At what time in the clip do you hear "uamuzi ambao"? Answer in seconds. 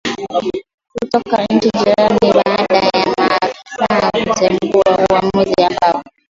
5.09-6.03